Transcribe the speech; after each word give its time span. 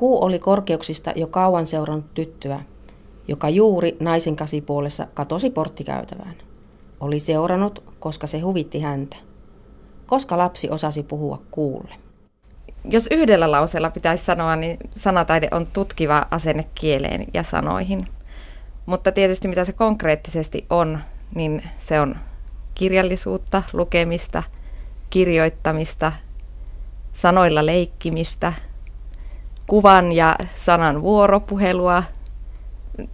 Kuu 0.00 0.24
oli 0.24 0.38
korkeuksista 0.38 1.12
jo 1.16 1.26
kauan 1.26 1.66
seurannut 1.66 2.14
tyttöä, 2.14 2.60
joka 3.28 3.48
juuri 3.48 3.96
naisen 4.00 4.36
kasipuolessa 4.36 5.06
katosi 5.14 5.50
porttikäytävään. 5.50 6.34
Oli 7.00 7.18
seurannut, 7.18 7.84
koska 7.98 8.26
se 8.26 8.38
huvitti 8.38 8.80
häntä. 8.80 9.16
Koska 10.06 10.38
lapsi 10.38 10.70
osasi 10.70 11.02
puhua 11.02 11.42
kuulle. 11.50 11.94
Jos 12.84 13.08
yhdellä 13.10 13.50
lauseella 13.50 13.90
pitäisi 13.90 14.24
sanoa, 14.24 14.56
niin 14.56 14.78
sanataide 14.90 15.48
on 15.50 15.66
tutkiva 15.66 16.26
asenne 16.30 16.64
kieleen 16.74 17.26
ja 17.34 17.42
sanoihin. 17.42 18.06
Mutta 18.86 19.12
tietysti 19.12 19.48
mitä 19.48 19.64
se 19.64 19.72
konkreettisesti 19.72 20.66
on, 20.70 20.98
niin 21.34 21.62
se 21.78 22.00
on 22.00 22.16
kirjallisuutta, 22.74 23.62
lukemista, 23.72 24.42
kirjoittamista, 25.10 26.12
sanoilla 27.12 27.66
leikkimistä, 27.66 28.52
kuvan 29.70 30.12
ja 30.12 30.36
sanan 30.54 31.02
vuoropuhelua. 31.02 32.02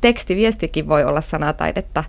Tekstiviestikin 0.01 0.88
voi 0.88 1.05
olla 1.05 1.20
sanataidetta, 1.20 2.05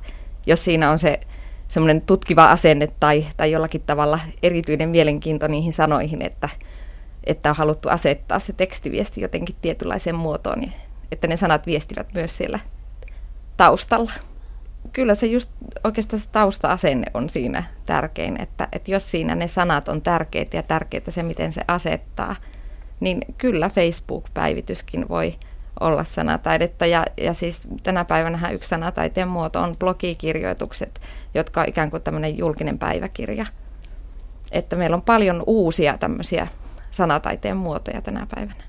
jos 0.45 0.63
siinä 0.63 0.91
on 0.91 0.99
se 0.99 1.19
semmoinen 1.67 2.01
tutkiva 2.01 2.51
asenne 2.51 2.87
tai, 2.99 3.25
tai 3.37 3.51
jollakin 3.51 3.81
tavalla 3.81 4.19
erityinen 4.43 4.89
mielenkiinto 4.89 5.47
niihin 5.47 5.73
sanoihin, 5.73 6.21
että, 6.21 6.49
että 7.23 7.49
on 7.49 7.55
haluttu 7.55 7.89
asettaa 7.89 8.39
se 8.39 8.53
tekstiviesti 8.53 9.21
jotenkin 9.21 9.55
tietynlaiseen 9.61 10.15
muotoon, 10.15 10.59
niin 10.59 10.73
että 11.11 11.27
ne 11.27 11.37
sanat 11.37 11.65
viestivät 11.65 12.13
myös 12.13 12.37
siellä 12.37 12.59
taustalla. 13.57 14.11
Kyllä 14.93 15.15
se 15.15 15.27
just 15.27 15.51
oikeastaan 15.83 16.19
se 16.19 16.29
tausta-asenne 16.31 17.05
on 17.13 17.29
siinä 17.29 17.63
tärkein, 17.85 18.41
että, 18.41 18.67
että 18.71 18.91
jos 18.91 19.11
siinä 19.11 19.35
ne 19.35 19.47
sanat 19.47 19.87
on 19.87 20.01
tärkeitä 20.01 20.57
ja 20.57 20.63
tärkeitä 20.63 21.11
se, 21.11 21.23
miten 21.23 21.53
se 21.53 21.61
asettaa, 21.67 22.35
niin 22.99 23.19
kyllä 23.37 23.69
Facebook-päivityskin 23.69 25.09
voi 25.09 25.35
olla 25.79 26.03
sanataidetta. 26.03 26.85
Ja, 26.85 27.05
ja 27.17 27.33
siis 27.33 27.67
tänä 27.83 28.05
päivänä 28.05 28.49
yksi 28.51 28.69
sanataiteen 28.69 29.27
muoto 29.27 29.61
on 29.61 29.77
blogikirjoitukset, 29.77 31.01
jotka 31.33 31.61
on 31.61 31.69
ikään 31.69 31.89
kuin 31.89 32.03
tämmöinen 32.03 32.37
julkinen 32.37 32.79
päiväkirja. 32.79 33.45
Että 34.51 34.75
meillä 34.75 34.95
on 34.95 35.01
paljon 35.01 35.43
uusia 35.47 35.97
tämmöisiä 35.97 36.47
sanataiteen 36.91 37.57
muotoja 37.57 38.01
tänä 38.01 38.27
päivänä. 38.35 38.63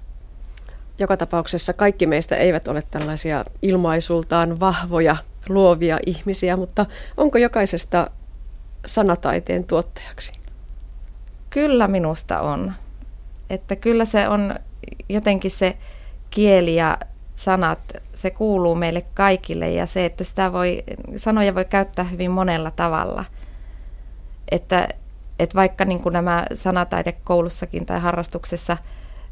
Joka 0.98 1.16
tapauksessa 1.16 1.72
kaikki 1.72 2.06
meistä 2.06 2.36
eivät 2.36 2.68
ole 2.68 2.82
tällaisia 2.90 3.44
ilmaisultaan 3.62 4.60
vahvoja, 4.60 5.16
luovia 5.48 5.98
ihmisiä, 6.06 6.56
mutta 6.56 6.86
onko 7.16 7.38
jokaisesta 7.38 8.10
sanataiteen 8.86 9.64
tuottajaksi? 9.64 10.32
Kyllä 11.50 11.88
minusta 11.88 12.40
on. 12.40 12.72
Että 13.50 13.76
kyllä 13.76 14.04
se 14.04 14.28
on 14.28 14.54
jotenkin 15.08 15.50
se 15.50 15.76
kieli 16.30 16.76
ja 16.76 16.98
sanat, 17.34 17.78
se 18.14 18.30
kuuluu 18.30 18.74
meille 18.74 19.04
kaikille 19.14 19.70
ja 19.70 19.86
se, 19.86 20.04
että 20.04 20.24
sitä 20.24 20.52
voi, 20.52 20.84
sanoja 21.16 21.54
voi 21.54 21.64
käyttää 21.64 22.04
hyvin 22.04 22.30
monella 22.30 22.70
tavalla. 22.70 23.24
Että, 24.50 24.88
että 25.38 25.54
vaikka 25.54 25.84
niin 25.84 26.00
kuin 26.00 26.12
nämä 26.12 26.46
sanataidekoulussakin 26.54 27.86
tai 27.86 28.00
harrastuksessa 28.00 28.76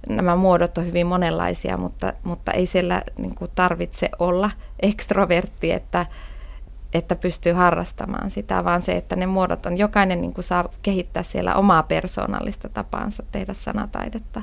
nämä 0.09 0.37
muodot 0.37 0.79
on 0.79 0.87
hyvin 0.87 1.07
monenlaisia, 1.07 1.77
mutta, 1.77 2.13
mutta 2.25 2.53
ei 2.53 2.67
siellä 2.67 3.03
niin 3.19 3.35
kuin 3.35 3.51
tarvitse 3.55 4.09
olla 4.19 4.51
ekstrovertti, 4.81 5.73
että, 5.73 6.07
että 6.93 7.17
pystyy 7.17 7.53
harrastamaan 7.53 8.31
sitä, 8.31 8.65
vaan 8.65 8.83
se, 8.83 8.97
että 8.97 9.17
ne 9.17 9.27
muodot 9.27 9.67
on, 9.67 9.79
jokainen 9.79 10.21
niin 10.21 10.35
kuin 10.35 10.45
saa 10.45 10.69
kehittää 10.83 11.23
siellä 11.23 11.55
omaa 11.55 11.83
persoonallista 11.83 12.69
tapaansa 12.69 13.23
tehdä 13.33 13.55
sanataidetta. 13.55 14.43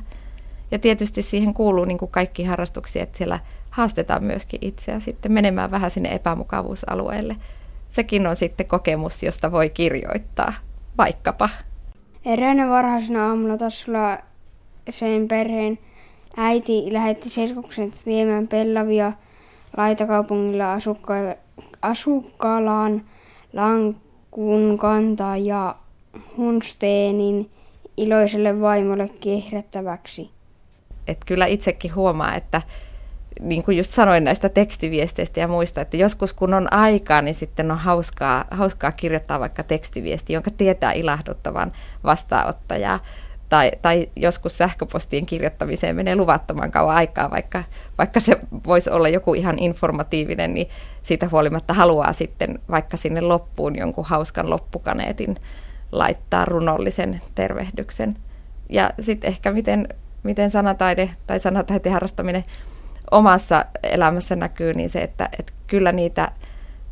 Ja 0.72 0.80
tietysti 0.80 1.22
siihen 1.22 1.54
kuuluu 1.54 1.86
niin 1.86 1.98
kuin 1.98 2.12
kaikki 2.12 2.44
harrastuksia, 2.44 3.04
että 3.04 3.18
siellä 3.18 3.40
haastetaan 3.70 4.24
myöskin 4.24 4.60
itseä 4.62 5.00
sitten 5.00 5.32
menemään 5.32 5.72
vähän 5.72 5.92
sinne 5.92 6.14
epämukavuusalueelle. 6.16 7.36
Sekin 7.90 8.28
on 8.28 8.36
sitten 8.36 8.66
kokemus, 8.66 9.24
josta 9.24 9.52
voi 9.52 9.70
kirjoittaa, 9.70 10.54
vaikkapa. 10.98 11.50
Eräänä 12.26 12.70
varhaisena 12.70 13.28
aamulla 13.28 13.58
tasolla 13.58 14.18
sen 14.90 15.28
perheen 15.28 15.80
äiti 16.38 16.94
lähetti 16.94 17.30
serkukset 17.30 18.02
viemään 18.06 18.48
pellavia 18.48 19.14
laitakaupungilla 19.78 20.74
asukka- 20.74 21.43
asukkaalaan 21.84 23.02
lankun 23.54 24.78
kantaa 24.78 25.38
ja 25.38 25.76
Hunsteenin 26.38 27.50
iloiselle 27.98 28.62
vaimolle 28.62 29.10
kehrättäväksi 29.20 30.30
että 31.08 31.26
kyllä 31.26 31.46
itsekin 31.46 31.96
huomaa, 31.96 32.36
että 32.36 32.62
niin 33.40 33.64
kuin 33.64 33.78
just 33.78 33.92
sanoin 33.92 34.24
näistä 34.24 34.50
tekstiviesteistä 34.50 35.40
ja 35.40 35.48
muista, 35.48 35.82
että 35.82 35.98
joskus 35.98 36.34
kun 36.34 36.54
on 36.54 36.74
aikaa, 36.74 37.22
niin 37.22 37.34
sitten 37.34 37.72
on 37.72 37.78
hauskaa, 37.78 38.46
hauskaa 38.52 38.92
kirjoittaa 38.92 39.40
vaikka 39.40 39.64
tekstiviesti, 39.64 40.34
jonka 40.34 40.52
tietää 40.52 40.92
ilahduttavan 40.92 41.72
vastaanottajaa. 42.04 43.00
Tai, 43.54 43.72
tai 43.82 44.10
joskus 44.16 44.58
sähköpostien 44.58 45.26
kirjoittamiseen 45.26 45.96
menee 45.96 46.16
luvattoman 46.16 46.72
kauan 46.72 46.96
aikaa, 46.96 47.32
vaikka, 47.32 47.64
vaikka 47.98 48.20
se 48.20 48.40
voisi 48.68 48.90
olla 48.90 49.10
joku 49.10 49.34
ihan 49.34 49.60
informatiivinen, 49.60 50.54
niin 50.54 50.70
siitä 51.04 51.28
huolimatta 51.32 51.74
haluaa 51.74 52.14
sitten 52.14 52.60
vaikka 52.72 52.98
sinne 52.98 53.22
loppuun 53.22 53.78
jonkun 53.78 54.06
hauskan 54.06 54.50
loppukaneetin 54.50 55.36
laittaa 55.92 56.46
runollisen 56.46 57.22
tervehdyksen. 57.36 58.16
Ja 58.70 58.90
sitten 59.00 59.28
ehkä 59.28 59.52
miten 59.52 59.88
miten 60.24 60.50
sanataide 60.50 61.10
tai 61.28 61.40
sanataiteen 61.40 61.94
harrastaminen 61.94 62.44
omassa 63.12 63.66
elämässä 63.84 64.36
näkyy, 64.36 64.74
niin 64.74 64.90
se, 64.90 65.00
että, 65.00 65.30
että 65.40 65.54
kyllä 65.68 65.92
niitä, 65.92 66.32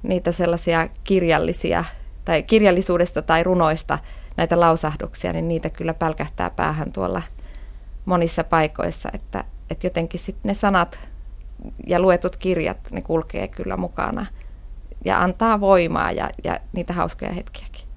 niitä 0.03 0.31
sellaisia 0.31 0.87
kirjallisia 1.03 1.83
tai 2.25 2.43
kirjallisuudesta 2.43 3.21
tai 3.21 3.43
runoista 3.43 3.99
näitä 4.37 4.59
lausahduksia, 4.59 5.33
niin 5.33 5.47
niitä 5.47 5.69
kyllä 5.69 5.93
pälkähtää 5.93 6.49
päähän 6.49 6.91
tuolla 6.91 7.21
monissa 8.05 8.43
paikoissa, 8.43 9.09
että, 9.13 9.43
että 9.69 9.87
jotenkin 9.87 10.19
sitten 10.19 10.49
ne 10.49 10.53
sanat 10.53 10.99
ja 11.87 11.99
luetut 11.99 12.35
kirjat, 12.35 12.91
ne 12.91 13.01
kulkee 13.01 13.47
kyllä 13.47 13.77
mukana 13.77 14.25
ja 15.05 15.21
antaa 15.21 15.59
voimaa 15.59 16.11
ja, 16.11 16.29
ja 16.43 16.59
niitä 16.73 16.93
hauskoja 16.93 17.31
hetkiäkin. 17.31 17.90